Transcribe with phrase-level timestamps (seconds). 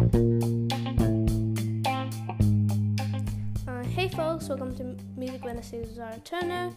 [0.00, 0.02] Uh,
[3.82, 6.74] hey folks, welcome to Music Wednesdays with Zara Turner.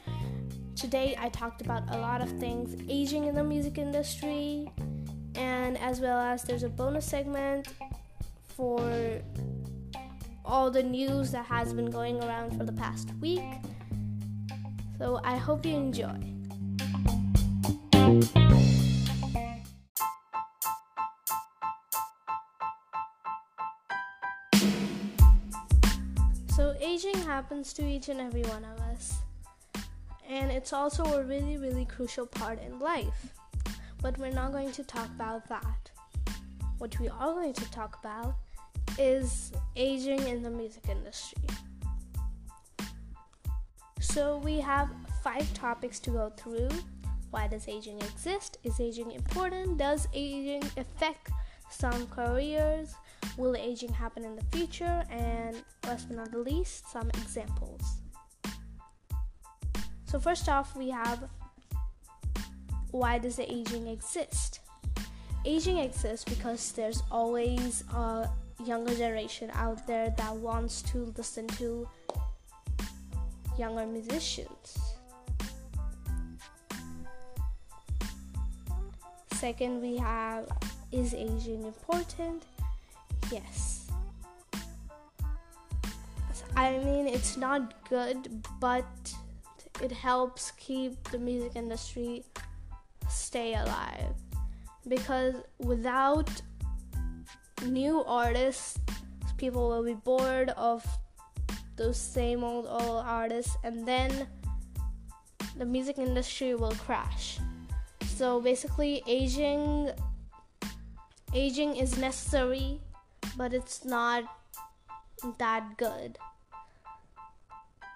[0.76, 4.70] Today I talked about a lot of things aging in the music industry,
[5.36, 7.70] and as well as there's a bonus segment
[8.44, 9.22] for
[10.44, 13.40] all the news that has been going around for the past week.
[14.98, 16.20] So I hope you enjoy.
[27.34, 29.16] Happens to each and every one of us,
[30.30, 33.34] and it's also a really, really crucial part in life.
[34.04, 35.90] But we're not going to talk about that.
[36.78, 38.36] What we are going to talk about
[39.00, 41.48] is aging in the music industry.
[44.00, 44.90] So, we have
[45.24, 46.70] five topics to go through.
[47.32, 48.60] Why does aging exist?
[48.64, 49.80] Is aging important?
[49.80, 51.32] Does aging affect
[51.72, 52.94] some careers?
[53.38, 55.04] Will aging happen in the future?
[55.10, 57.82] And last but not the least, some examples.
[60.06, 61.28] So, first off, we have
[62.92, 64.60] why does the aging exist?
[65.46, 68.30] Aging exists because there's always a
[68.64, 71.88] younger generation out there that wants to listen to
[73.58, 74.78] younger musicians.
[79.34, 80.48] Second, we have
[80.92, 82.44] is aging important?
[83.34, 83.88] Yes.
[86.56, 88.86] I mean, it's not good, but
[89.82, 92.24] it helps keep the music industry
[93.10, 94.14] stay alive
[94.88, 96.30] because without
[97.66, 98.78] new artists,
[99.38, 100.86] people will be bored of
[101.76, 104.28] those same old old artists, and then
[105.58, 107.40] the music industry will crash.
[108.16, 109.90] So basically, aging
[111.34, 112.80] aging is necessary,
[113.38, 114.24] but it's not
[115.38, 116.18] that good.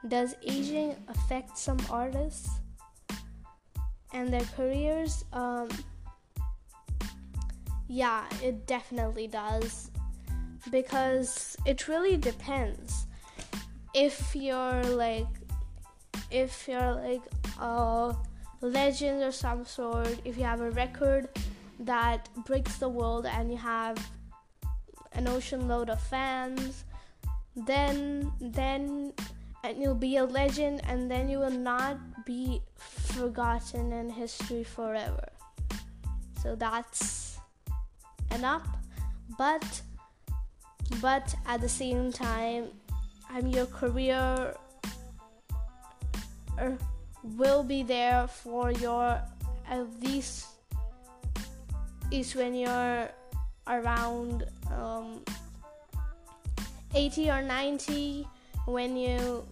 [0.08, 2.50] Does aging affect some artists
[4.14, 5.26] and their careers?
[5.34, 5.70] Um,
[7.88, 9.92] yeah, it definitely does
[10.72, 13.08] because it really depends.
[13.94, 15.28] If you're like,
[16.30, 17.22] if you're like
[17.60, 18.16] a
[18.62, 21.30] legend or some sort, if you have a record
[21.80, 23.98] that breaks the world and you have
[25.18, 26.86] an ocean load of fans,
[27.56, 29.14] then then
[29.64, 35.28] and you'll be a legend and then you will not be forgotten in history forever.
[36.42, 37.40] So that's
[38.34, 38.68] enough.
[39.38, 39.82] But
[41.02, 42.70] but at the same time,
[43.30, 44.54] I'm your career
[46.60, 46.78] er,
[47.24, 49.20] will be there for your
[49.70, 50.48] at least
[52.10, 53.10] is when you're
[53.70, 55.24] around um,
[56.94, 58.28] 80 or 90
[58.66, 59.46] when you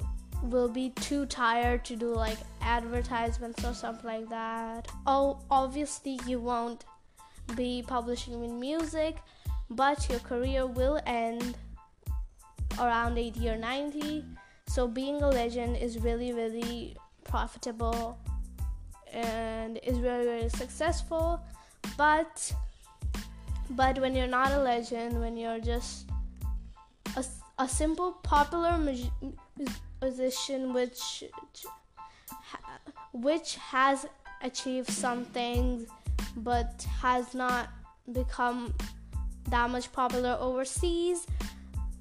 [0.44, 4.88] will be too tired to do like advertisements or something like that.
[5.08, 6.86] Oh obviously you won't
[7.56, 9.18] be publishing in music
[9.70, 11.56] but your career will end
[12.80, 14.26] around 80 or 90
[14.68, 18.18] so being a legend is really really profitable
[19.14, 21.40] and is really really successful
[21.98, 22.54] but
[23.72, 26.10] but when you're not a legend when you're just
[27.18, 27.26] a,
[27.60, 28.78] a simple popular
[30.02, 31.24] musician which
[33.14, 34.06] which has
[34.44, 35.88] achieved some things
[36.38, 37.70] but has not
[38.12, 38.74] become
[39.50, 41.26] that much popular overseas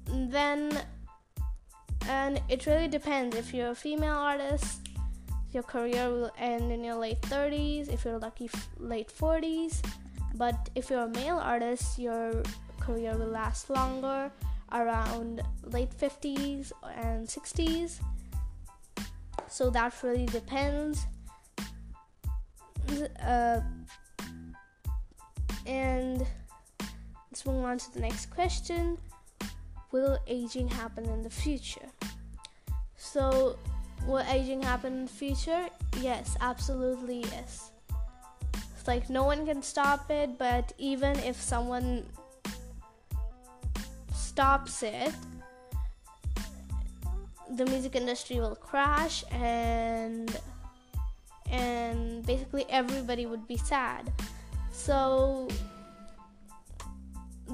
[0.07, 0.71] then
[2.07, 3.35] and it really depends.
[3.35, 4.81] If you're a female artist
[5.53, 9.81] your career will end in your late 30s if you're lucky late 40s
[10.37, 12.43] but if you're a male artist your
[12.79, 14.31] career will last longer
[14.71, 17.99] around late 50s and 60s
[19.47, 21.05] so that really depends
[23.23, 23.61] uh,
[25.65, 26.25] and
[27.31, 28.97] let's move on to the next question
[29.91, 31.89] will aging happen in the future
[32.97, 33.57] so
[34.05, 35.67] will aging happen in the future?
[35.99, 37.71] Yes, absolutely yes.
[38.87, 42.05] Like no one can stop it, but even if someone
[44.13, 45.13] stops it,
[47.49, 50.37] the music industry will crash and
[51.49, 54.11] and basically everybody would be sad.
[54.71, 55.47] So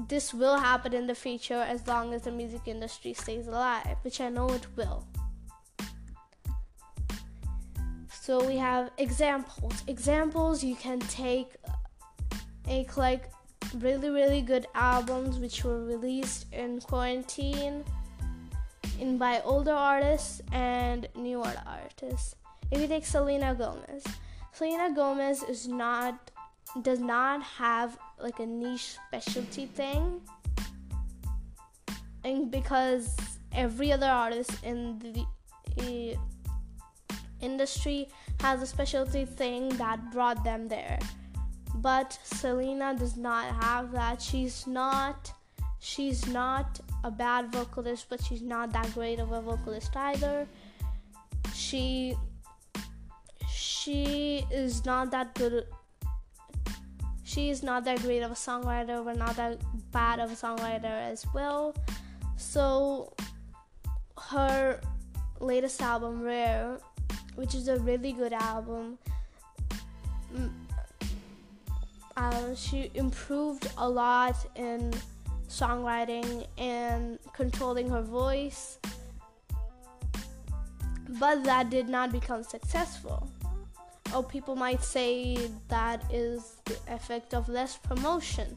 [0.08, 4.20] this will happen in the future as long as the music industry stays alive, which
[4.20, 5.06] I know it will.
[8.22, 9.82] So we have examples.
[9.88, 11.56] Examples you can take
[12.62, 13.24] take like
[13.74, 17.84] really, really good albums which were released in quarantine
[19.00, 22.36] in by older artists and newer artists.
[22.70, 24.04] If you take Selena Gomez,
[24.52, 26.30] Selena Gomez is not
[26.82, 30.20] does not have like a niche specialty thing.
[32.22, 33.16] And because
[33.52, 35.26] every other artist in the
[36.14, 36.20] uh,
[37.42, 38.08] industry
[38.40, 40.98] has a specialty thing that brought them there.
[41.76, 44.22] But Selena does not have that.
[44.22, 45.32] She's not
[45.80, 50.46] she's not a bad vocalist, but she's not that great of a vocalist either.
[51.54, 52.16] She
[53.48, 55.66] she is not that good.
[57.24, 59.58] She is not that great of a songwriter, but not that
[59.90, 61.74] bad of a songwriter as well.
[62.36, 63.14] So
[64.18, 64.80] her
[65.40, 66.78] latest album, Rare,
[67.34, 68.98] which is a really good album,
[72.16, 74.92] uh, she improved a lot in
[75.48, 78.78] songwriting and controlling her voice,
[81.20, 83.28] but that did not become successful.
[84.14, 88.56] Or people might say that is the effect of less promotion,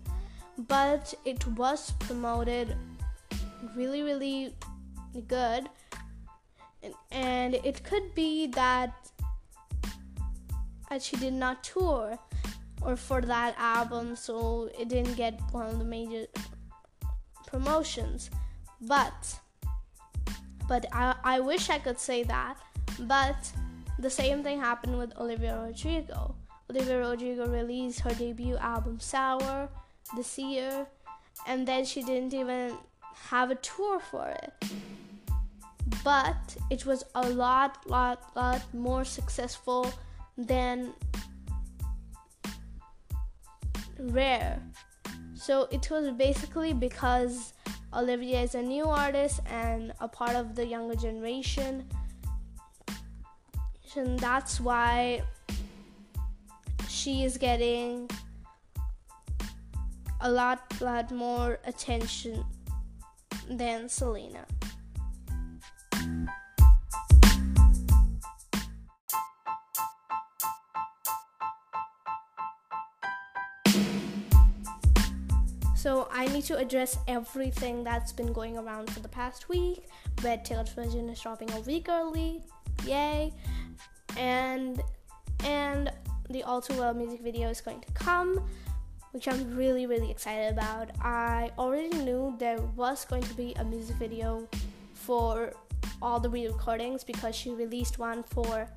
[0.68, 2.75] but it was promoted
[3.75, 4.54] really, really
[5.28, 5.69] good,
[7.11, 8.93] and it could be that
[10.99, 12.17] she did not tour
[12.81, 16.25] or for that album so it didn't get one of the major
[17.47, 18.29] promotions.
[18.81, 19.39] But
[20.67, 22.57] but I, I wish I could say that.
[22.99, 23.35] But
[23.99, 26.35] the same thing happened with Olivia Rodrigo.
[26.69, 29.69] Olivia Rodrigo released her debut album Sour
[30.15, 30.87] this year,
[31.47, 32.77] and then she didn't even
[33.29, 34.53] have a tour for it.
[36.03, 39.91] But it was a lot, lot, lot more successful
[40.37, 40.93] than
[43.99, 44.61] Rare.
[45.35, 47.53] So it was basically because
[47.93, 51.87] Olivia is a new artist and a part of the younger generation.
[53.95, 55.21] And that's why
[56.89, 58.09] she is getting
[60.19, 62.43] a lot, lot more attention
[63.49, 64.45] than Selena.
[76.35, 79.87] Need to address everything that's been going around for the past week.
[80.21, 82.43] Red Taylor's version is dropping a week early.
[82.85, 83.31] Yay.
[84.17, 84.83] And
[85.45, 85.93] and
[86.29, 88.45] the All Too Well music video is going to come,
[89.11, 90.89] which I'm really, really excited about.
[90.99, 94.45] I already knew there was going to be a music video
[94.93, 95.53] for
[96.01, 98.67] all the re recordings because she released one for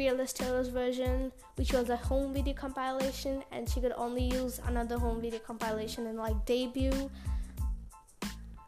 [0.00, 4.98] Fearless Taylor's version, which was a home video compilation, and she could only use another
[4.98, 7.10] home video compilation in like debut.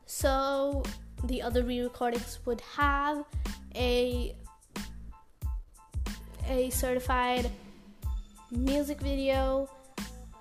[0.05, 0.83] So
[1.25, 3.25] the other re-recordings would have
[3.75, 4.37] a
[6.51, 7.51] a certified
[8.51, 9.71] music video.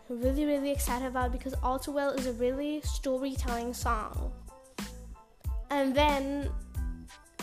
[0.10, 4.34] Really, really excited about because All Too Well is a really storytelling song.
[5.70, 6.50] And then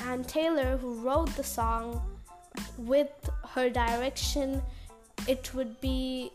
[0.02, 2.02] Ann Taylor, who wrote the song
[2.76, 3.08] with
[3.54, 4.62] her direction
[5.26, 6.30] it would be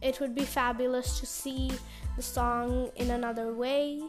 [0.00, 1.72] it would be fabulous to see
[2.16, 4.00] the song in another way.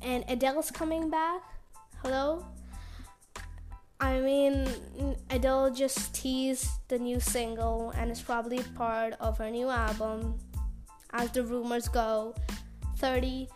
[0.00, 1.42] And Adele's coming back.
[2.02, 2.44] Hello?
[4.00, 4.68] I mean
[5.30, 10.38] Adele just teased the new single and it's probably part of her new album.
[11.12, 12.34] As the rumors go
[12.96, 13.48] 30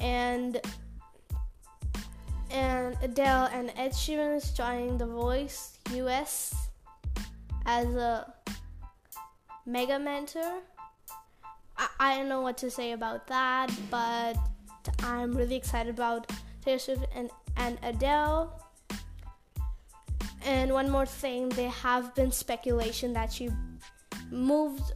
[0.00, 0.60] and
[2.56, 6.54] and Adele and Ed Sheeran is joining The Voice US
[7.66, 8.32] as a
[9.66, 10.62] mega mentor.
[11.76, 14.36] I, I don't know what to say about that, but
[15.02, 16.32] I'm really excited about
[16.64, 18.58] Taylor Swift and, and Adele.
[20.46, 23.50] And one more thing, there have been speculation that she
[24.30, 24.92] moved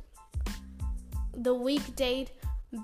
[1.37, 2.31] the week date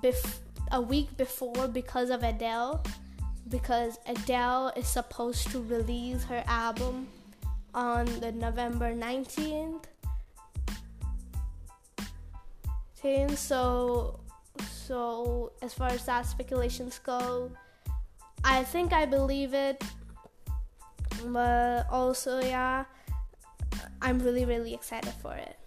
[0.03, 0.39] bef-
[0.71, 2.83] a week before because of Adele
[3.49, 7.07] because Adele is supposed to release her album
[7.73, 9.83] on the November 19th.
[13.35, 14.19] So,
[14.69, 17.49] so as far as that speculations go,
[18.43, 19.81] I think I believe it,
[21.25, 22.83] but also yeah,
[24.01, 25.57] I'm really really excited for it.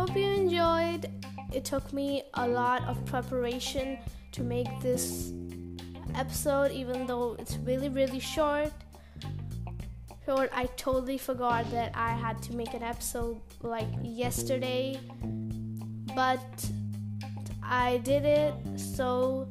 [0.00, 1.10] Hope you enjoyed.
[1.52, 3.98] It took me a lot of preparation
[4.32, 5.30] to make this
[6.14, 8.72] episode, even though it's really, really short.
[10.24, 14.98] Short, I totally forgot that I had to make an episode like yesterday,
[16.16, 16.70] but
[17.62, 18.54] I did it.
[18.78, 19.50] So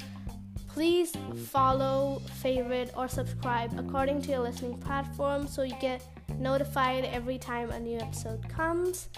[0.68, 1.14] please
[1.52, 6.02] follow, favorite, or subscribe according to your listening platform so you get
[6.40, 9.10] notified every time a new episode comes.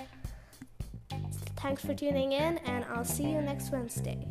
[1.61, 4.30] Thanks for tuning in, and I'll see you next Wednesday.